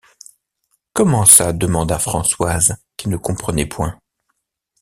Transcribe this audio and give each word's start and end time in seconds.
Comment 0.93 1.25
ça? 1.25 1.53
demanda 1.53 1.99
Françoise, 1.99 2.75
qui 2.97 3.07
ne 3.07 3.17
comprenait 3.17 3.67
point. 3.67 3.99